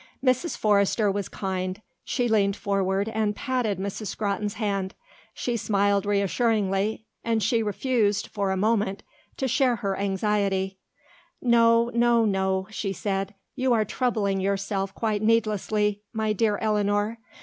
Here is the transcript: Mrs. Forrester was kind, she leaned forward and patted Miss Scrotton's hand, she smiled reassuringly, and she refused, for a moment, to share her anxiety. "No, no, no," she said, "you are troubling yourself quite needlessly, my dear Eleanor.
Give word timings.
Mrs. 0.25 0.57
Forrester 0.57 1.11
was 1.11 1.29
kind, 1.29 1.79
she 2.03 2.27
leaned 2.27 2.55
forward 2.55 3.07
and 3.09 3.35
patted 3.35 3.77
Miss 3.77 3.97
Scrotton's 4.09 4.55
hand, 4.55 4.95
she 5.31 5.55
smiled 5.55 6.07
reassuringly, 6.07 7.05
and 7.23 7.43
she 7.43 7.61
refused, 7.61 8.25
for 8.25 8.49
a 8.49 8.57
moment, 8.57 9.03
to 9.37 9.47
share 9.47 9.75
her 9.75 9.95
anxiety. 9.95 10.79
"No, 11.39 11.91
no, 11.93 12.25
no," 12.25 12.65
she 12.71 12.93
said, 12.93 13.35
"you 13.53 13.73
are 13.73 13.85
troubling 13.85 14.39
yourself 14.39 14.91
quite 14.95 15.21
needlessly, 15.21 16.01
my 16.11 16.33
dear 16.33 16.57
Eleanor. 16.57 17.19